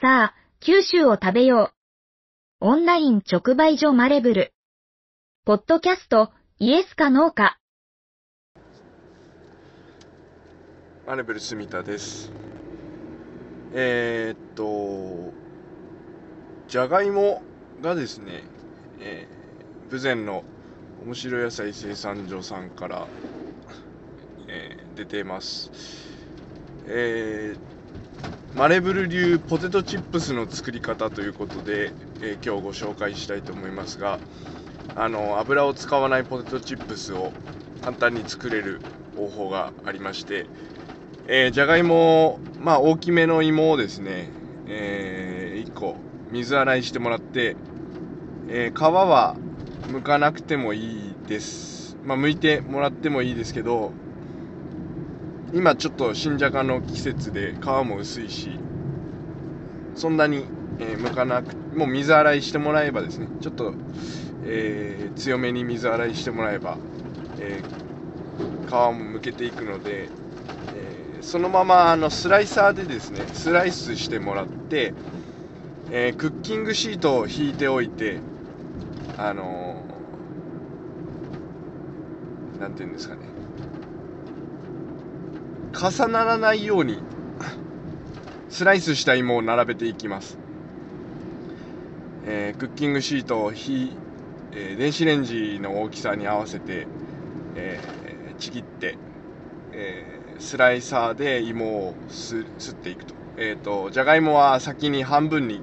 [0.00, 1.72] さあ、九州を食べよ
[2.60, 2.66] う。
[2.66, 4.52] オンライン直売所マレブル。
[5.44, 7.58] ポッドキャスト、イエスかノーか。
[11.04, 12.30] マレブル住田です。
[13.74, 15.32] えー、っと、
[16.68, 17.42] じゃがいも
[17.80, 18.44] がですね、
[19.00, 20.44] えー、豊前の
[21.04, 23.08] 面白い野菜生産所さんから、
[24.46, 25.70] えー出てます。
[26.86, 27.77] えー、
[28.54, 31.92] マレブル流ポテトチップスの作り方ということで、
[32.22, 34.18] えー今日ご紹介したいと思いますが、
[34.96, 37.32] あの油を使わないポテトチップスを
[37.82, 38.80] 簡単に作れる
[39.16, 40.46] 方法がありまして、
[41.28, 44.30] えー、じゃがいも、まあ大きめの芋をですね、
[44.66, 45.96] え1個
[46.32, 47.54] 水洗いしてもらって、
[48.48, 49.36] えー皮は
[49.82, 51.96] 剥かなくてもいいです。
[52.02, 53.92] まあ剥いてもらってもいいですけど、
[55.52, 58.66] 今ちょっと新じゃがの季節で皮も薄いし、
[59.94, 60.44] そんなに、
[60.78, 63.74] えー剥かなく、もう水洗いしてもらえばですね、ちょっと、
[64.44, 66.78] えー強めに水洗いしてもらえば、
[67.38, 70.10] えー皮も剥けていくので、
[70.74, 74.94] えそのままあのスライサーでですねスライスしてもらって、
[75.90, 78.20] えクッキングシートを引いておいて
[79.16, 83.22] あのーなんていうんですかね。
[85.80, 86.98] 重ならないように
[88.48, 90.36] スライスした芋を並べていきます、
[92.26, 93.96] えークッキングシートをひ、
[94.50, 96.88] えー電子レンジの大きさに合わせて、
[97.54, 98.98] えーちぎって、
[99.72, 105.60] えスライサーで芋をすっていくと,、えー、とじゃがいもは先に半分に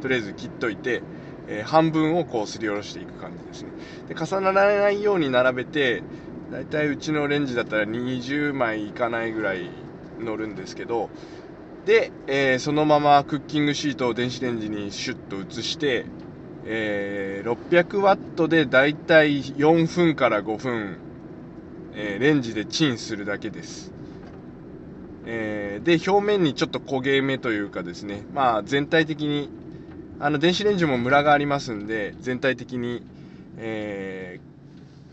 [0.00, 1.02] とりあえず切っといて、
[1.48, 3.70] え半分をこうすりおろしていく感じですね。
[4.08, 6.04] で重ならないように並べて
[6.50, 9.68] だいたいうちのレンジだったら20枚いかないぐらい
[10.20, 11.10] 乗るんですけど
[11.84, 16.06] で、えーそのままクッキングシートを電子レンジにシュッと移して、
[16.64, 20.96] えー600ワットでだいたい4分から5分、
[21.94, 23.92] えーレンジでチンするだけです。
[25.26, 29.48] えで表面にちょっと焦げ目というかですねまあ全体的に
[30.20, 33.02] あの電子レンジもムラがありますんで全体的に、
[33.58, 34.55] えー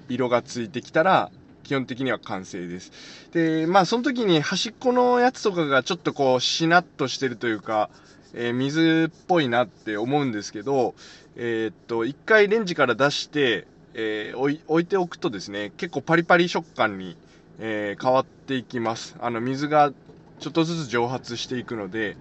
[0.09, 1.31] 色がついてきたら
[1.64, 2.91] 基本的には完成です。
[3.31, 7.90] でまあその時に端っこのやつとかがちょっとこうしなっとしてるというか、
[8.34, 10.94] えー水っぽいなって思うんですけど
[11.36, 14.38] えーっと一回レンジから出して、えー
[14.68, 17.16] 置いておくとですね結構パリパリ食感に
[17.59, 19.16] え変わっていきます。
[19.20, 19.91] あの水が
[20.40, 22.18] ちょっとずつ蒸発していくので。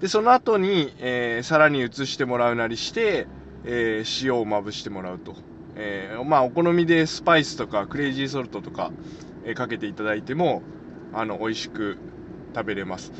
[0.00, 3.26] でその後に、えさらに移してもらうなりして、
[3.64, 5.34] え塩をまぶしてもらうと、
[5.78, 8.90] えーまあお好みでスパイスとかクレイジーソルトとか、
[9.44, 10.62] えーかけていただいても
[11.14, 11.96] あの美味しく
[12.54, 13.12] 食べれます。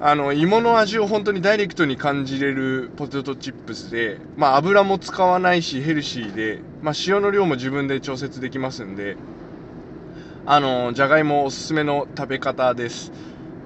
[0.00, 9.16] あの芋の味を本当にダイレクトに感じれるポテトチップスで、まあ、油も使わないしヘルシーで、まあ、塩の量も自分で調節できますんで
[10.46, 13.10] あのじゃがいもおすすめの食べ方です、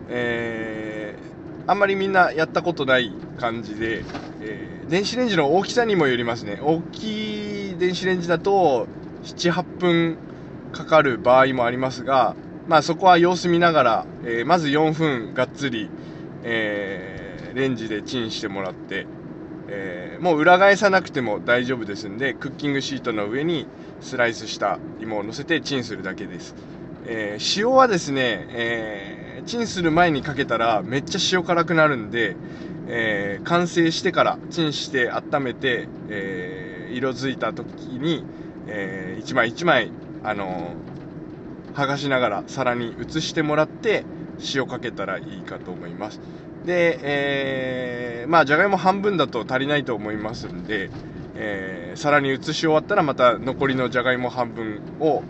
[0.08, 1.32] えー
[1.64, 4.02] あんまりみんなやったことない感じで、
[4.40, 6.58] えー電子レンジの大きさにもよりますね。
[6.60, 7.51] 大きい
[7.82, 8.86] 電子レンジだと
[9.24, 10.16] 78分
[10.72, 12.36] かかる場合もありますが、
[12.68, 15.90] まあ、そこは様子見ながら、えーまず4分がっつり、
[16.44, 19.08] えーレンジでチンしてもらって、
[19.66, 23.66] えーもう裏返さなくても大丈夫ですんでクッキングシートの上に
[24.00, 26.54] スライスした芋を乗せてチンするだけです、
[27.06, 32.36] え塩はですね、えチンする前にかけたらめっちゃ塩辛くなるんで、
[32.86, 38.24] え完成してからチンして温めて、えー色づいた時に、
[38.66, 39.90] えー1枚1枚
[40.22, 40.92] あのー
[41.74, 44.04] 剥がしながら皿に移してもらって
[44.54, 46.20] 塩かけたらいいかと思います。
[46.64, 50.90] で、えーまあじゃがいも半分だと足りないと思いますんで、
[51.34, 55.22] えー皿に移し終わったらまた残りのじゃがいも半分を、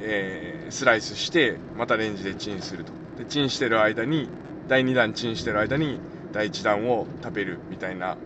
[0.00, 2.92] えースライスしてまたレンジでチンすると。
[3.18, 4.28] でチンしてる間に
[4.68, 5.98] 第2弾チンしてる間に
[6.32, 8.16] 第1弾を食べるみたいな、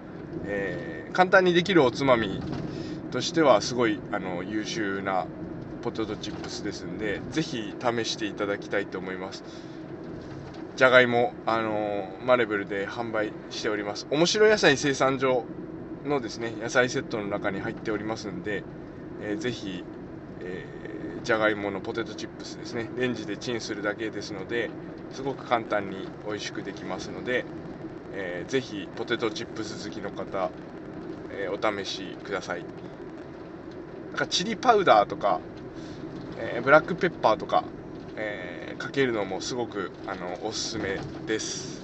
[0.47, 2.43] えー簡単にできるおつまみ
[3.13, 5.27] としてはすごいあの優秀な
[5.81, 9.45] ポテトチップスですんでぜひ試していただきたいと思います。
[10.75, 14.09] じゃがいも、あのーマレブルで販売しております。
[14.11, 15.45] 面白野菜生産所
[16.05, 18.65] のですね野菜セットの中に入っておりますんで、
[19.23, 19.85] えーぜひ、
[20.41, 24.69] えーじゃがいものポテトチップスですねレンジでチンするだけですので
[25.13, 27.45] すごく簡単に美味しくできますので、
[28.17, 30.51] えー、ぜひポテトチップス好きの方、
[31.31, 32.65] えー、お試しください。
[34.11, 35.41] なんかチリパウダーとか、
[36.39, 37.65] えー、ブラックペッパーとか、
[38.17, 41.83] えー、かけるのもすごくあのおすすめです。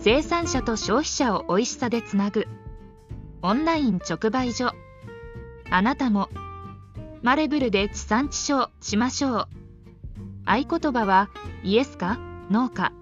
[0.00, 2.48] 生産者と消費者を美味しさでつなぐ
[3.40, 4.72] オンライン直売所。
[5.70, 6.28] あなたも
[7.22, 9.48] マレブルで地産地消しましょう。
[10.44, 11.30] 合言葉は
[11.62, 12.18] イエスか
[12.50, 12.92] ノーか。